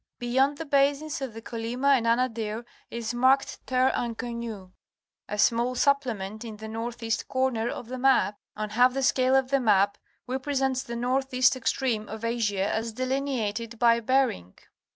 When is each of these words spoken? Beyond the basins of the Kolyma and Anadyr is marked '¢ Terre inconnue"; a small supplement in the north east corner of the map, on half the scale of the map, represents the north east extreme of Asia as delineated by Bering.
Beyond 0.17 0.57
the 0.57 0.65
basins 0.65 1.21
of 1.21 1.35
the 1.35 1.43
Kolyma 1.43 1.89
and 1.95 2.07
Anadyr 2.07 2.65
is 2.89 3.13
marked 3.13 3.61
'¢ 3.65 3.65
Terre 3.67 3.91
inconnue"; 3.91 4.71
a 5.29 5.37
small 5.37 5.75
supplement 5.75 6.43
in 6.43 6.57
the 6.57 6.67
north 6.67 7.03
east 7.03 7.27
corner 7.27 7.69
of 7.69 7.85
the 7.85 7.99
map, 7.99 8.39
on 8.55 8.71
half 8.71 8.95
the 8.95 9.03
scale 9.03 9.35
of 9.35 9.51
the 9.51 9.59
map, 9.59 9.99
represents 10.25 10.81
the 10.81 10.95
north 10.95 11.31
east 11.35 11.55
extreme 11.55 12.09
of 12.09 12.25
Asia 12.25 12.67
as 12.67 12.93
delineated 12.93 13.77
by 13.77 13.99
Bering. 13.99 14.57